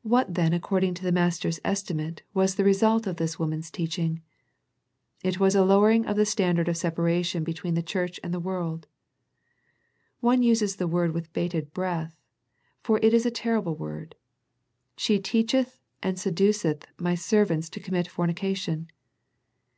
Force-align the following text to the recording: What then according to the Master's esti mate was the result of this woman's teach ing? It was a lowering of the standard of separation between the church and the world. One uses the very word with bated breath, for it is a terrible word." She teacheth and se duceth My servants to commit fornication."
What 0.00 0.32
then 0.32 0.54
according 0.54 0.94
to 0.94 1.02
the 1.02 1.12
Master's 1.12 1.60
esti 1.66 1.92
mate 1.92 2.22
was 2.32 2.54
the 2.54 2.64
result 2.64 3.06
of 3.06 3.16
this 3.16 3.38
woman's 3.38 3.70
teach 3.70 3.98
ing? 3.98 4.22
It 5.22 5.38
was 5.38 5.54
a 5.54 5.62
lowering 5.62 6.06
of 6.06 6.16
the 6.16 6.24
standard 6.24 6.66
of 6.66 6.78
separation 6.78 7.44
between 7.44 7.74
the 7.74 7.82
church 7.82 8.18
and 8.24 8.32
the 8.32 8.40
world. 8.40 8.86
One 10.20 10.42
uses 10.42 10.76
the 10.76 10.86
very 10.86 10.94
word 10.94 11.12
with 11.12 11.30
bated 11.34 11.74
breath, 11.74 12.16
for 12.80 12.98
it 13.02 13.12
is 13.12 13.26
a 13.26 13.30
terrible 13.30 13.74
word." 13.76 14.14
She 14.96 15.18
teacheth 15.18 15.78
and 16.02 16.18
se 16.18 16.30
duceth 16.30 16.84
My 16.98 17.14
servants 17.14 17.68
to 17.68 17.80
commit 17.80 18.08
fornication." 18.08 18.88